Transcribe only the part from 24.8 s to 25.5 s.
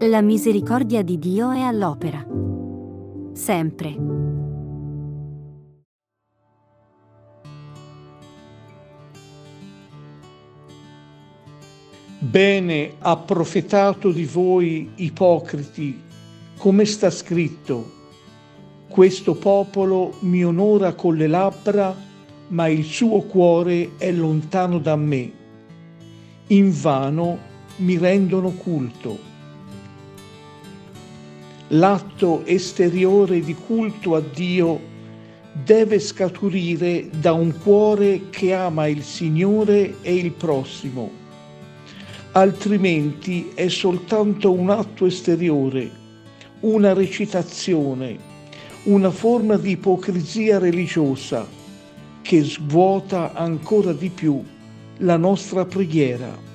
me.